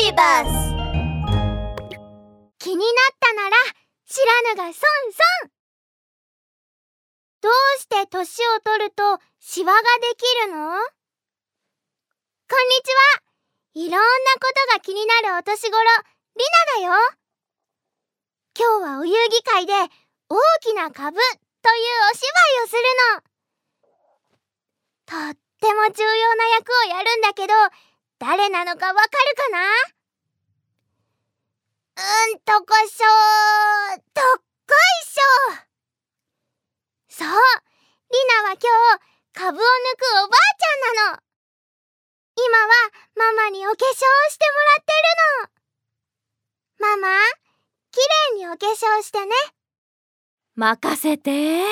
[0.00, 0.48] ビバス
[2.58, 2.86] 気になっ
[3.20, 3.56] たなら
[4.08, 5.50] 知らぬが損損
[7.42, 9.02] どうして年を取ると
[9.40, 9.84] シワがで
[10.16, 10.70] きるの？
[10.72, 13.20] こんにちは。
[13.74, 14.00] いろんな
[14.40, 15.84] ことが気になるお年頃り
[16.80, 16.96] なだよ。
[18.58, 19.74] 今日はお遊戯会で
[20.30, 21.20] 大きな株という
[22.10, 22.24] お芝
[22.56, 22.80] 居をする
[25.14, 25.28] の。
[25.28, 27.52] とっても重要な役をやるんだけど
[28.20, 29.64] 誰なのかわかるかな？
[31.96, 33.06] うんとこしょ
[34.12, 34.24] どっ
[34.68, 35.64] こいしょ
[37.08, 37.28] そう
[38.12, 39.00] リナは今日
[39.32, 39.64] 株を抜
[39.96, 41.22] くおばあちゃんなの。
[42.36, 42.68] 今は
[43.16, 44.92] ママにお化粧してもらって
[46.82, 46.96] るの。
[46.96, 47.08] ママ
[47.90, 47.96] き
[48.34, 49.32] れいにお化粧してね。
[50.56, 51.64] 任せて。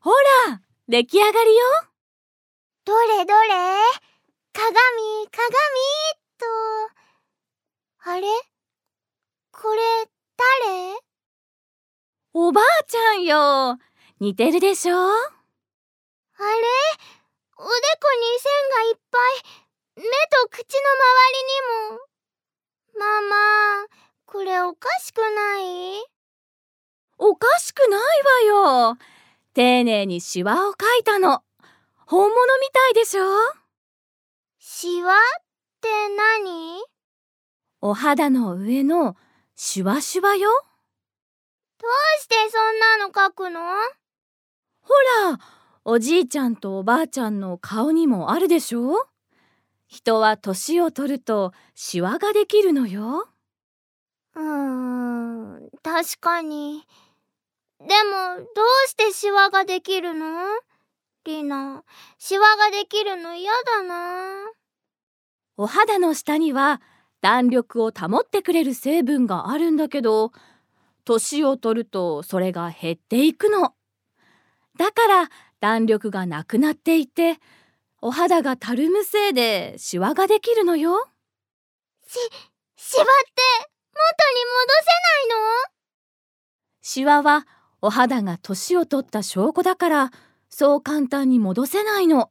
[0.00, 0.12] ほ
[0.46, 1.64] ら出来上がりよ。
[2.84, 3.48] どれどれ
[4.52, 4.66] 鏡
[5.30, 5.48] 鏡
[6.38, 6.46] と
[8.10, 8.26] あれ
[9.52, 10.98] これ誰？
[12.34, 13.78] おばあちゃんよ。
[14.20, 14.96] 似てるでしょ？
[14.96, 15.16] あれ？
[17.56, 17.66] おでこ
[18.14, 19.42] に線がいっぱい。
[19.96, 22.04] 目と口の周りにも。
[22.98, 23.86] ママ
[24.26, 26.04] これおかしくない？
[27.18, 28.00] おかしくない
[28.50, 28.98] わよ。
[29.54, 31.42] 丁寧にシワを描いたの。
[32.06, 33.24] 本物みたいでしょ？
[34.60, 35.16] シワっ
[35.80, 35.88] て
[36.44, 36.80] 何？
[37.80, 39.16] お肌の上の
[39.60, 40.48] シワシワよ。
[41.80, 43.60] どうしてそんなの描くの？
[44.82, 44.94] ほ
[45.32, 45.40] ら
[45.84, 49.08] おじいちゃんとおばあちゃんの顔にもあるでしょ。
[49.88, 53.26] 人は年を取るとシワができるのよ。
[54.36, 56.84] うーん確かに。
[57.80, 60.46] でもどうしてシワができるの？
[61.24, 61.82] リナ
[62.16, 64.52] シワができるの嫌だな。
[65.56, 66.80] お肌の下には
[67.20, 70.32] 弾力を保ってくれる成分があるんだけど
[71.04, 73.74] 年を取るとそれが減っていくの。
[74.76, 75.28] だから
[75.60, 77.38] 弾力がなくなっていて
[78.00, 81.08] お肌がたるむせいでシワができるのよ。
[82.06, 82.14] し
[82.76, 83.10] シワって
[83.92, 85.78] 元に戻せないの？
[86.80, 87.46] シワは
[87.82, 90.10] お肌が年を取った証拠だから
[90.48, 92.30] そう簡単に戻せないの。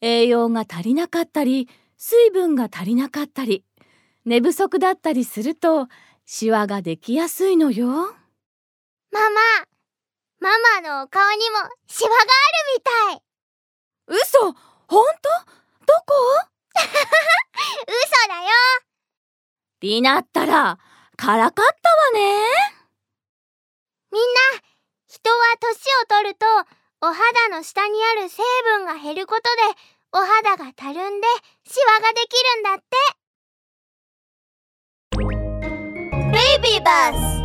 [0.00, 3.64] 栄養が足りなかったり水分が足りなかったり
[4.26, 5.86] 寝不足だったりすると
[6.24, 7.86] シワができやすいのよ。
[7.86, 9.40] ママ
[10.40, 10.50] マ
[10.82, 12.30] マのお顔にもシワがある
[12.76, 13.22] みたい。
[14.08, 14.52] 嘘
[14.88, 15.28] 本当？
[15.86, 16.14] どこ？
[17.86, 18.50] 嘘だよ。
[19.80, 20.76] リナったら
[21.16, 22.48] からかったわね。
[24.10, 24.40] みんな
[25.06, 26.46] 人は年を取ると
[27.00, 29.48] お肌の下にある成分が減ることで
[30.10, 31.28] お肌がたるんで
[31.64, 33.15] シワができるんだって
[36.86, 37.35] bus.